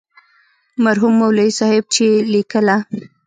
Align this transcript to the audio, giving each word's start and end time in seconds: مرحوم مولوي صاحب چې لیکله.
مرحوم 0.83 1.13
مولوي 1.19 1.49
صاحب 1.59 1.83
چې 1.95 2.05
لیکله. 2.33 2.75